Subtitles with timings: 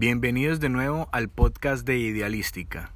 [0.00, 2.92] Bienvenidos de nuevo al podcast de Idealística.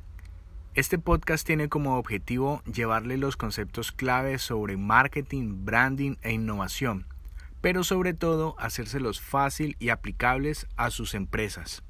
[0.74, 7.08] Este podcast tiene como objetivo llevarle los conceptos claves sobre marketing, branding e innovación,
[7.60, 11.83] pero sobre todo hacérselos fácil y aplicables a sus empresas.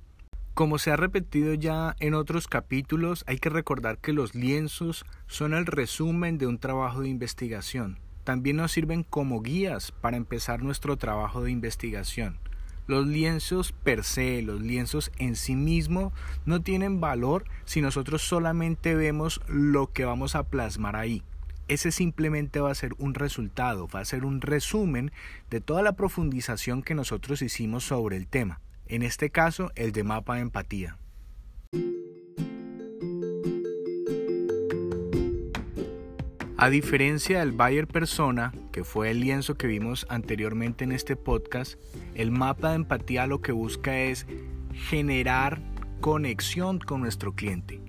[0.54, 5.56] Como se ha repetido ya en otros capítulos, hay que recordar que los lienzos son
[5.56, 7.98] el resumen de un trabajo de investigación.
[8.24, 12.38] También nos sirven como guías para empezar nuestro trabajo de investigación.
[12.86, 16.14] Los lienzos per se, los lienzos en sí mismos,
[16.46, 21.24] no tienen valor si nosotros solamente vemos lo que vamos a plasmar ahí.
[21.68, 25.12] Ese simplemente va a ser un resultado, va a ser un resumen
[25.50, 30.04] de toda la profundización que nosotros hicimos sobre el tema en este caso el de
[30.04, 30.98] mapa de empatía.
[36.58, 41.80] A diferencia del Bayer Persona, que fue el lienzo que vimos anteriormente en este podcast,
[42.16, 44.26] el mapa de empatía lo que busca es
[44.74, 45.60] generar
[46.00, 47.82] conexión con nuestro cliente.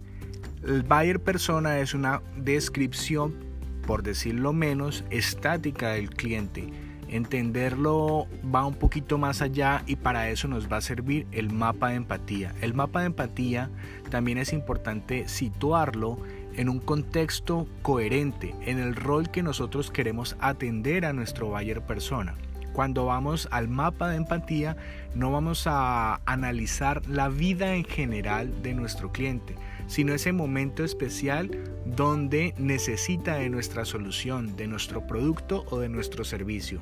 [0.64, 3.43] El Bayer Persona es una descripción,
[3.86, 6.72] por decirlo menos, estática del cliente
[7.14, 11.90] Entenderlo va un poquito más allá y para eso nos va a servir el mapa
[11.90, 12.52] de empatía.
[12.60, 13.70] El mapa de empatía
[14.10, 16.18] también es importante situarlo
[16.56, 22.34] en un contexto coherente, en el rol que nosotros queremos atender a nuestro buyer persona.
[22.72, 24.76] Cuando vamos al mapa de empatía,
[25.14, 29.54] no vamos a analizar la vida en general de nuestro cliente,
[29.86, 31.50] sino ese momento especial
[31.84, 36.80] donde necesita de nuestra solución, de nuestro producto o de nuestro servicio.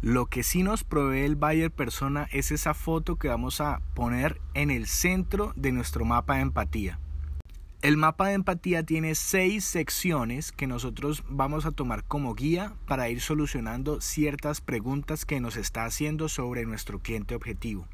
[0.00, 4.40] Lo que sí nos provee el buyer persona es esa foto que vamos a poner
[4.54, 7.00] en el centro de nuestro mapa de empatía.
[7.82, 13.08] El mapa de empatía tiene seis secciones que nosotros vamos a tomar como guía para
[13.08, 17.88] ir solucionando ciertas preguntas que nos está haciendo sobre nuestro cliente objetivo.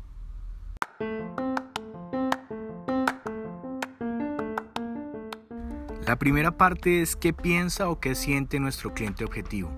[6.06, 9.70] La primera parte es qué piensa o qué siente nuestro cliente objetivo.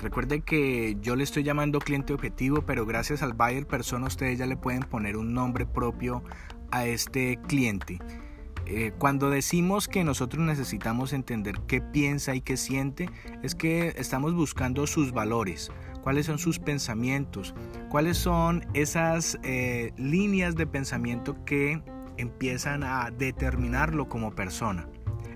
[0.00, 4.46] Recuerde que yo le estoy llamando cliente objetivo, pero gracias al buyer persona ustedes ya
[4.46, 6.22] le pueden poner un nombre propio
[6.70, 7.98] a este cliente.
[8.66, 13.08] Eh, cuando decimos que nosotros necesitamos entender qué piensa y qué siente,
[13.42, 15.70] es que estamos buscando sus valores,
[16.06, 17.52] cuáles son sus pensamientos,
[17.88, 21.82] cuáles son esas eh, líneas de pensamiento que
[22.16, 24.88] empiezan a determinarlo como persona.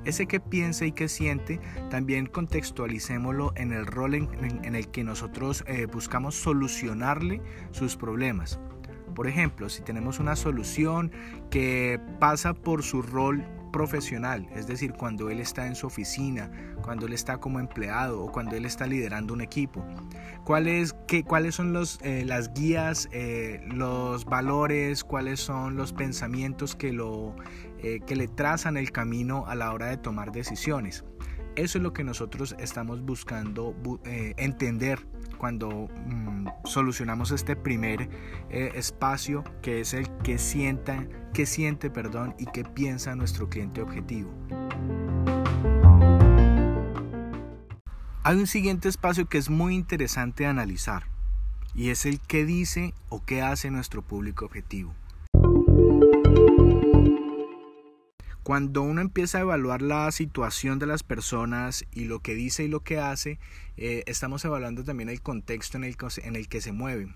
[0.04, 1.59] Ese que piensa y que siente,
[1.91, 7.42] también contextualicémoslo en el rol en, el que nosotros eh, buscamos solucionarle
[7.72, 8.60] sus problemas.
[9.16, 11.10] Por ejemplo, si tenemos una solución
[11.50, 16.50] que pasa por su rol profesional, es decir, cuando él está en su oficina,
[16.82, 19.84] cuando él está como empleado o cuando él está liderando un equipo.
[20.44, 26.75] ¿Cuáles, qué, cuáles son los, eh, las guías, eh, los valores, cuáles son los pensamientos
[26.75, 27.34] que, lo,
[27.78, 31.04] eh, que le trazan el camino a la hora de tomar decisiones?
[31.56, 33.75] Eso es lo que nosotros estamos buscando
[34.05, 35.06] entender
[35.38, 38.09] cuando mm, solucionamos este primer
[38.50, 43.83] eh, espacio que es el que sienta, que siente, perdón, y que piensa nuestro cliente
[43.83, 44.31] objetivo.
[48.22, 51.05] Hay un siguiente espacio que es muy interesante analizar
[51.75, 54.94] y es el que dice o qué hace nuestro público objetivo.
[58.43, 62.69] Cuando uno empieza a evaluar la situación de las personas y lo que dice y
[62.69, 63.39] lo que hace,
[63.77, 67.15] eh, estamos evaluando también el contexto en el, en el que se mueven.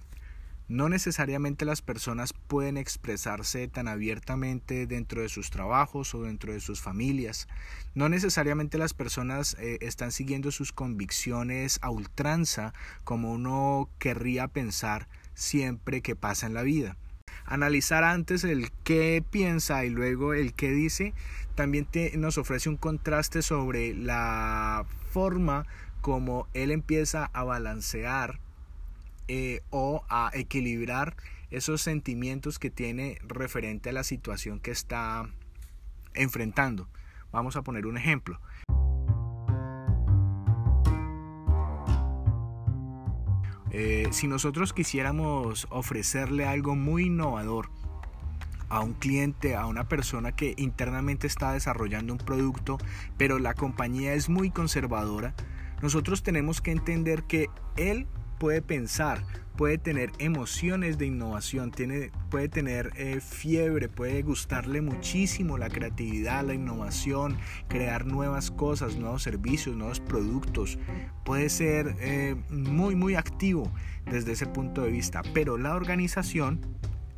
[0.69, 6.61] No necesariamente las personas pueden expresarse tan abiertamente dentro de sus trabajos o dentro de
[6.61, 7.49] sus familias.
[7.95, 15.09] No necesariamente las personas eh, están siguiendo sus convicciones a ultranza como uno querría pensar
[15.35, 16.97] siempre que pasa en la vida
[17.44, 21.14] analizar antes el qué piensa y luego el qué dice,
[21.55, 21.87] también
[22.17, 25.67] nos ofrece un contraste sobre la forma
[26.00, 28.41] como él empieza a balancear
[29.29, 31.17] eh, o a equilibrar
[31.50, 35.29] esos sentimientos que tiene referente a la situación que está
[36.12, 36.88] enfrentando.
[37.32, 38.41] Vamos a poner un ejemplo.
[43.76, 47.71] Eh, si nosotros quisiéramos ofrecerle algo muy innovador
[48.69, 52.79] a un cliente, a una persona que internamente está desarrollando un producto,
[53.19, 55.35] pero la compañía es muy conservadora,
[55.82, 58.06] nosotros tenemos que entender que él
[58.44, 59.25] puede pensar,
[59.56, 66.44] puede tener emociones de innovación, tiene, puede tener eh, fiebre, puede gustarle muchísimo la creatividad,
[66.44, 67.38] la innovación,
[67.69, 70.79] crear nuevas cosas, nuevos servicios, nuevos productos.
[71.25, 73.73] Puede ser eh, muy, muy activo
[74.05, 76.61] desde ese punto de vista, pero la organización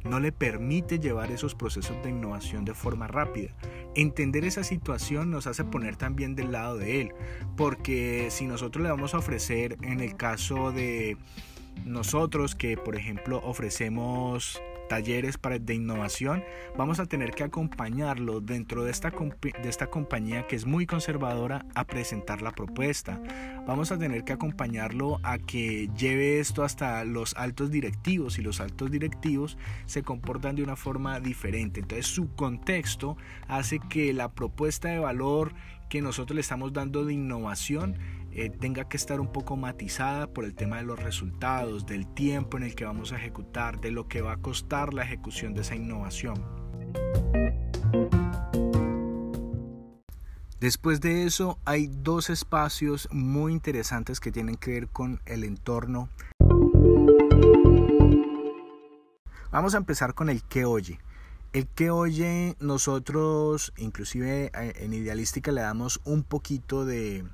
[0.06, 3.50] no le permite llevar esos procesos de innovación de forma rápida.
[3.94, 7.12] Entender esa situación nos hace poner también del lado de él,
[7.56, 11.17] porque si nosotros le vamos a ofrecer en el caso de
[11.85, 16.44] nosotros que por ejemplo ofrecemos talleres para, de innovación,
[16.77, 21.67] vamos a tener que acompañarlo dentro de esta, de esta compañía que es muy conservadora
[21.75, 23.21] a presentar la propuesta.
[23.67, 28.61] Vamos a tener que acompañarlo a que lleve esto hasta los altos directivos y los
[28.61, 31.81] altos directivos se comportan de una forma diferente.
[31.81, 33.17] Entonces su contexto
[33.49, 35.53] hace que la propuesta de valor
[35.88, 37.97] que nosotros le estamos dando de innovación
[38.38, 42.59] eh, tenga que estar un poco matizada por el tema de los resultados, del tiempo
[42.59, 45.62] en el que vamos a ejecutar, de lo que va a costar la ejecución de
[45.62, 46.44] esa innovación.
[50.61, 56.11] Después de eso hay dos espacios muy interesantes que tienen que ver con el entorno.
[59.50, 61.00] Vamos a empezar con el que oye.
[61.55, 67.25] El que oye nosotros, inclusive eh, en Idealística le damos un poquito de,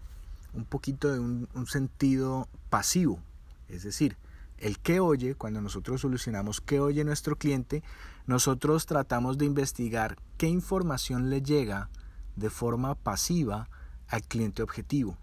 [0.55, 3.21] un poquito de un, sentido pasivo.
[3.69, 4.17] Es decir,
[4.59, 7.83] el que oye, cuando nosotros solucionamos qué oye nuestro cliente,
[8.27, 11.89] nosotros tratamos de investigar qué información le llega
[12.37, 13.69] de forma pasiva
[14.09, 15.17] al cliente objetivo.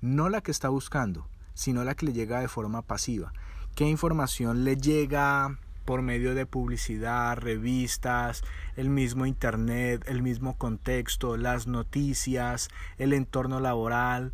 [0.00, 3.32] No la que está buscando, sino la que le llega de forma pasiva.
[3.74, 8.42] ¿Qué información le llega por medio de publicidad, revistas,
[8.76, 12.68] el mismo internet, el mismo contexto, las noticias,
[12.98, 14.32] el entorno laboral,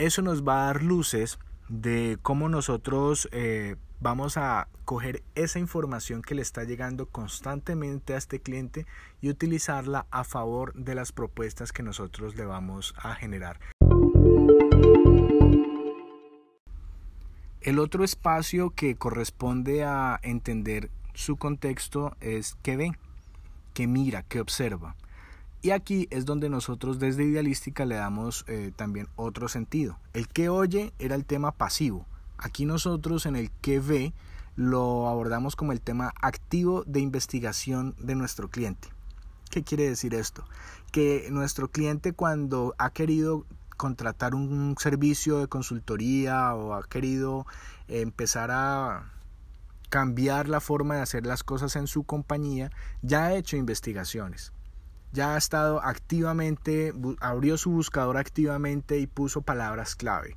[0.00, 1.38] eso nos va a dar luces
[1.68, 8.16] de cómo nosotros eh, vamos a coger esa información que le está llegando constantemente a
[8.16, 8.86] este cliente
[9.20, 13.60] y utilizarla a favor de las propuestas que nosotros le vamos a generar.
[17.60, 22.92] El otro espacio que corresponde a entender su contexto es que ve,
[23.74, 24.96] que mira, que observa.
[25.62, 29.98] Y aquí es donde nosotros desde Idealística le damos eh, también otro sentido.
[30.14, 32.06] El que oye era el tema pasivo.
[32.38, 34.14] Aquí nosotros en el que ve
[34.56, 38.88] lo abordamos como el tema activo de investigación de nuestro cliente.
[39.50, 40.44] ¿Qué quiere decir esto?
[40.92, 43.44] Que nuestro cliente cuando ha querido
[43.76, 47.46] contratar un servicio de consultoría o ha querido
[47.86, 49.12] empezar a
[49.90, 52.70] cambiar la forma de hacer las cosas en su compañía,
[53.02, 54.52] ya ha hecho investigaciones
[55.12, 60.36] ya ha estado activamente, abrió su buscador activamente y puso palabras clave.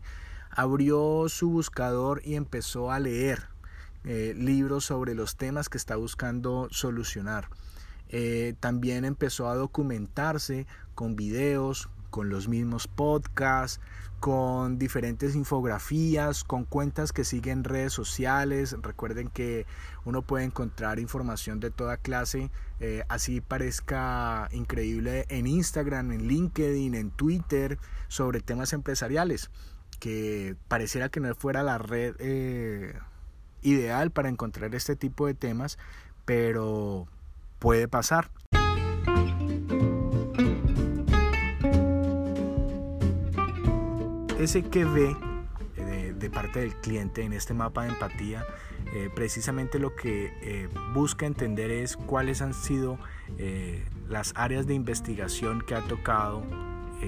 [0.50, 3.48] Abrió su buscador y empezó a leer
[4.04, 7.50] eh, libros sobre los temas que está buscando solucionar.
[8.10, 13.82] Eh, también empezó a documentarse con videos, con los mismos podcasts,
[14.20, 18.78] con diferentes infografías, con cuentas que siguen redes sociales.
[18.84, 19.66] Recuerden que
[20.06, 26.94] uno puede encontrar información de toda clase, eh, así parezca increíble en Instagram, en LinkedIn,
[26.94, 27.80] en Twitter,
[28.10, 29.50] sobre temas empresariales,
[30.00, 32.94] que pareciera que no fuera la red eh,
[33.64, 35.80] ideal para encontrar este tipo de temas,
[36.26, 37.08] pero
[37.58, 38.30] puede pasar.
[44.44, 45.16] Ese que ve
[45.78, 48.46] eh, de, parte del cliente en este mapa de empatía,
[48.94, 53.00] eh, precisamente lo que eh, busca entender es cuáles han sido
[54.10, 56.44] las áreas de investigación que ha tocado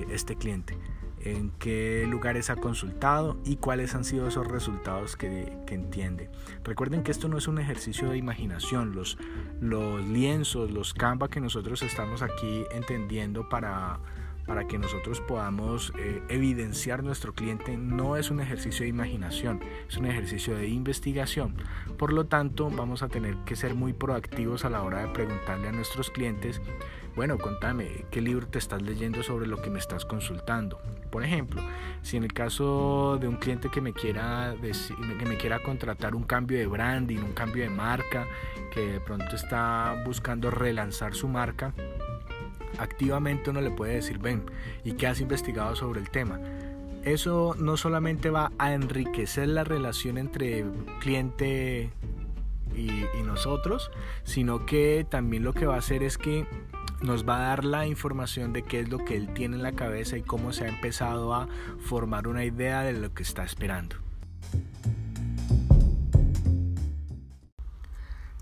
[0.10, 0.76] este cliente,
[1.20, 6.32] en qué lugares ha consultado y cuáles han sido esos resultados que, que, entiende.
[6.64, 9.20] Recuerden que esto no es un ejercicio de imaginación, los,
[9.62, 14.00] los lienzos, los canvas que nosotros estamos aquí entendiendo para
[14.46, 19.98] para que nosotros podamos eh, evidenciar nuestro cliente no es un ejercicio de imaginación, es
[19.98, 21.56] un ejercicio de investigación.
[21.98, 25.68] Por lo tanto, vamos a tener que ser muy proactivos a la hora de preguntarle
[25.68, 26.62] a nuestros clientes,
[27.16, 30.82] bueno, contame, ¿qué libro te estás leyendo sobre lo que me estás consultando?
[31.10, 31.62] Por ejemplo,
[32.02, 36.24] si en el caso de un cliente que me quiera, que me quiera contratar un
[36.24, 38.28] cambio de branding, un cambio de marca,
[38.74, 41.74] que de pronto está buscando relanzar su marca,
[42.80, 44.44] activamente uno le puede decir, ven,
[44.84, 46.40] ¿y qué has investigado sobre el tema?
[47.04, 50.66] Eso no solamente va a enriquecer la relación entre
[51.00, 51.92] cliente
[52.76, 53.92] y, nosotros,
[54.24, 56.48] sino que también lo que va a hacer es que
[57.02, 59.74] nos va a dar la información de qué es lo que él tiene en la
[59.74, 61.48] cabeza y cómo se ha empezado a
[61.80, 63.98] formar una idea de lo que está esperando.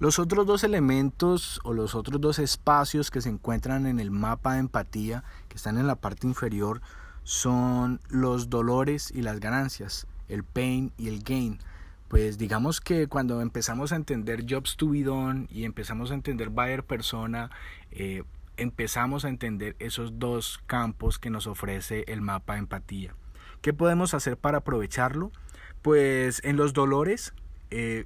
[0.03, 4.55] Los otros dos elementos o los otros dos espacios que se encuentran en el mapa
[4.55, 6.81] de empatía, que están en la parte inferior,
[7.23, 11.59] son los dolores y las ganancias, el pain y el gain.
[12.09, 16.49] Pues digamos que cuando empezamos a entender Jobs to be done y empezamos a entender
[16.49, 17.49] Buyer Persona,
[17.91, 18.23] eh,
[18.57, 23.15] empezamos a entender esos dos campos que nos ofrece el mapa de empatía.
[23.61, 25.31] ¿Qué podemos hacer para aprovecharlo?
[25.81, 27.33] Pues en los dolores,
[27.71, 28.05] eh,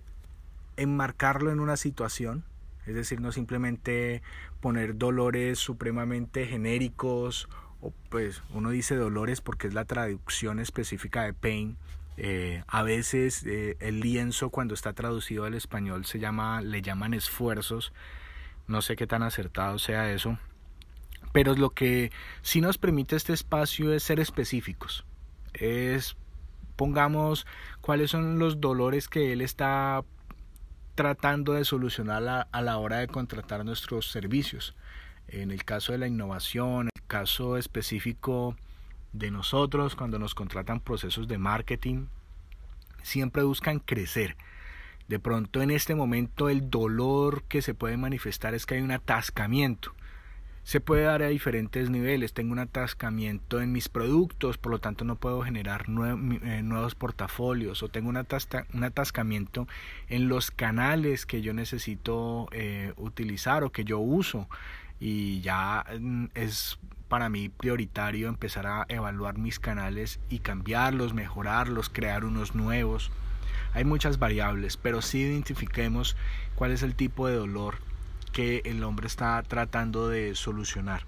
[0.77, 2.43] enmarcarlo en una situación,
[2.86, 4.22] es decir, no simplemente
[4.62, 7.50] poner dolores supremamente genéricos,
[7.81, 11.77] o pues uno dice dolores porque es la traducción específica de pain.
[12.19, 17.13] Eh, a veces eh, el lienzo cuando está traducido al español se llama, le llaman
[17.13, 17.93] esfuerzos,
[18.65, 20.39] no sé qué tan acertado sea eso,
[21.31, 25.05] pero lo que sí nos permite este espacio es ser específicos.
[25.53, 26.17] Es,
[26.75, 27.46] pongamos,
[27.81, 30.03] cuáles son los dolores que él está
[30.98, 34.75] tratando de solucionar a, la hora de contratar nuestros servicios.
[35.27, 38.58] En el caso de la innovación, en el caso específico
[39.13, 42.08] de nosotros, cuando nos contratan procesos de marketing,
[43.04, 44.36] siempre buscan crecer
[45.08, 48.92] de pronto en este momento el dolor que se puede manifestar es que hay un
[48.92, 49.94] atascamiento.
[50.67, 52.33] Se puede dar a diferentes niveles.
[52.33, 57.83] Tengo un atascamiento en mis productos, por lo tanto no puedo generar eh, nuevos portafolios.
[57.83, 59.65] O tengo un, atascamiento
[60.09, 64.50] en los canales que yo necesito eh, utilizar o que yo uso.
[65.00, 71.88] Y ya mm, es para mí prioritario empezar a evaluar mis canales y cambiarlos, mejorarlos,
[71.88, 73.09] crear unos nuevos.
[73.74, 76.17] Hay muchas variables, pero sí identifiquemos
[76.55, 77.87] cuál es el tipo de dolor
[78.38, 81.08] que el hombre está tratando de solucionar.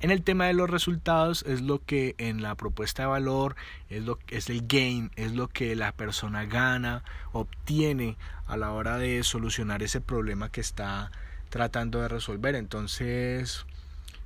[0.00, 3.56] En el tema de los resultados es lo que en la propuesta de valor
[3.88, 8.98] es lo es el gain, es lo que la persona gana, obtiene a la hora
[8.98, 11.10] de solucionar ese problema que está
[11.48, 12.54] tratando de resolver.
[12.54, 13.64] Entonces,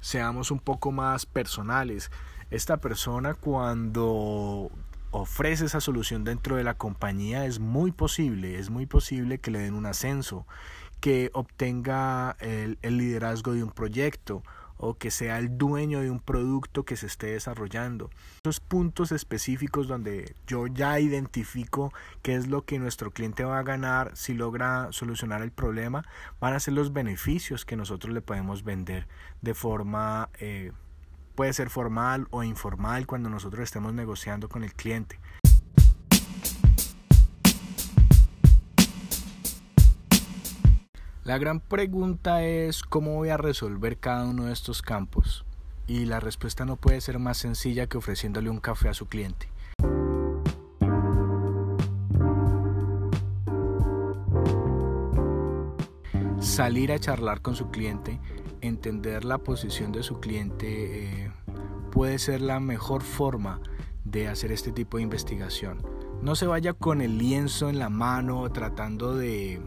[0.00, 2.11] seamos un poco más personales.
[2.50, 4.68] Esta persona cuando
[5.12, 9.61] ofrece esa solución dentro de la compañía, es muy posible, es muy posible que le
[9.61, 10.44] den un ascenso,
[11.02, 14.44] que obtenga el, liderazgo de un proyecto
[14.76, 18.09] o que sea el dueño de un producto que se esté desarrollando.
[18.44, 21.92] Esos puntos específicos donde yo ya identifico
[22.23, 26.04] qué es lo que nuestro cliente va a ganar si logra solucionar el problema,
[26.40, 29.09] van a ser los beneficios que nosotros le podemos vender
[29.40, 30.71] de forma eh,
[31.35, 35.18] Puede ser formal o informal cuando nosotros estemos negociando con el cliente.
[41.24, 45.44] La gran pregunta es cómo voy a resolver cada uno de estos campos.
[45.86, 49.48] Y la respuesta no puede ser más sencilla que ofreciéndole un café a su cliente.
[56.40, 58.18] Salir a charlar con su cliente
[58.60, 61.32] entender la posición de su cliente eh,
[61.92, 63.60] puede ser la mejor forma
[64.04, 65.86] de hacer este tipo de investigación.
[66.20, 69.60] No se vaya con el lienzo en la mano tratando de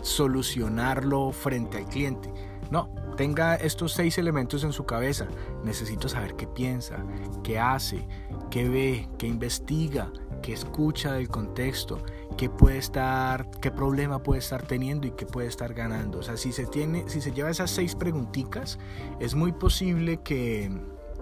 [0.00, 2.32] solucionarlo frente al cliente.
[2.70, 5.28] No, tenga estos seis elementos en su cabeza.
[5.64, 7.04] Necesito saber qué piensa,
[7.42, 8.06] qué hace,
[8.50, 10.10] qué ve, qué investiga,
[10.42, 12.02] qué escucha del contexto,
[12.36, 16.18] qué puede estar, qué problema puede estar teniendo y qué puede estar ganando.
[16.18, 18.78] O sea, si se tiene, si se lleva esas seis preguntitas,
[19.20, 20.70] es muy posible que,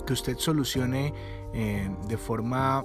[0.07, 1.13] que usted solucione
[1.53, 2.85] eh, de forma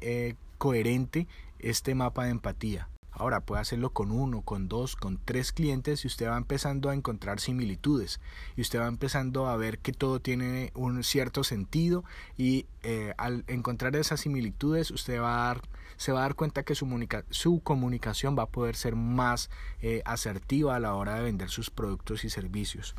[0.00, 1.28] eh, coherente
[1.58, 2.88] este mapa de empatía.
[3.18, 6.94] Ahora puede hacerlo con uno, con dos, con tres clientes y usted va empezando a
[6.94, 8.20] encontrar similitudes
[8.56, 12.04] y usted va empezando a ver que todo tiene un cierto sentido
[12.36, 15.62] y eh, al encontrar esas similitudes usted va a dar,
[15.96, 16.86] se va a dar cuenta que su,
[17.30, 19.50] su comunicación va a poder ser más
[19.82, 22.94] eh, asertiva a la hora de vender sus productos y servicios.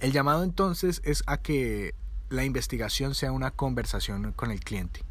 [0.00, 1.94] El llamado entonces es a que
[2.30, 5.02] la investigación sea una conversación con el cliente.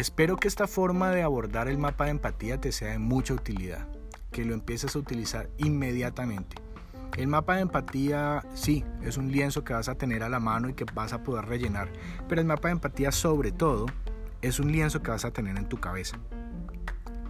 [0.00, 3.86] Espero que esta forma de abordar el mapa de empatía te sea de mucha utilidad,
[4.32, 6.56] que lo empieces a utilizar inmediatamente.
[7.18, 10.70] El mapa de empatía, sí, es un lienzo que vas a tener a la mano
[10.70, 11.92] y que vas a poder rellenar,
[12.30, 13.84] pero el mapa de empatía sobre todo
[14.40, 16.18] es un lienzo que vas a tener en tu cabeza.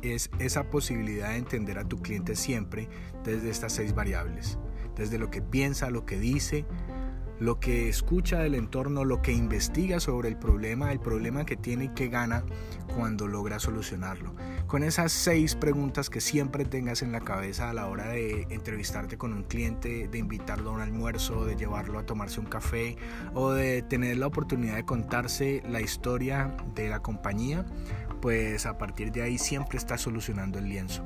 [0.00, 2.88] Es esa posibilidad de entender a tu cliente siempre
[3.24, 4.60] desde estas seis variables,
[4.94, 6.64] desde lo que piensa, lo que dice,
[7.40, 11.86] lo que escucha del entorno, lo que investiga sobre el problema, el problema que tiene
[11.86, 12.44] y que gana
[12.94, 14.34] cuando logra solucionarlo.
[14.66, 19.16] Con esas seis preguntas que siempre tengas en la cabeza a la hora de entrevistarte
[19.16, 22.96] con un cliente, de invitarlo a un almuerzo, de llevarlo a tomarse un café
[23.34, 27.64] o de tener la oportunidad de contarse la historia de la compañía,
[28.20, 31.02] pues a partir de ahí siempre estás solucionando el lienzo.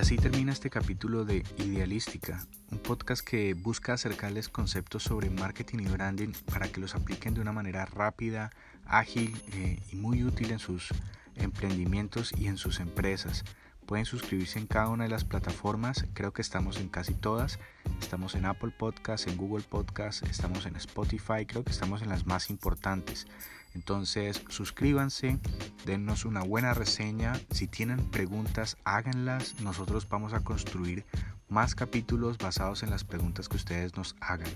[0.00, 5.88] Así termina este capítulo de Idealística, un podcast que busca acercarles conceptos sobre marketing y
[5.88, 8.50] branding para que los apliquen de una manera rápida,
[8.86, 10.88] ágil eh, y muy útil en sus
[11.36, 13.44] emprendimientos y en sus empresas.
[13.84, 17.58] Pueden suscribirse en cada una de las plataformas, creo que estamos en casi todas.
[18.00, 22.24] Estamos en Apple Podcast, en Google Podcast, estamos en Spotify, creo que estamos en las
[22.24, 23.26] más importantes.
[23.74, 25.38] Entonces suscríbanse,
[25.86, 27.32] dennos una buena reseña.
[27.50, 29.60] Si tienen preguntas, háganlas.
[29.60, 31.04] Nosotros vamos a construir
[31.48, 34.50] más capítulos basados en las preguntas que ustedes nos hagan.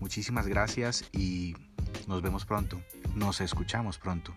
[0.00, 1.54] Muchísimas gracias y
[2.06, 2.80] nos vemos pronto.
[3.14, 4.34] Nos escuchamos pronto.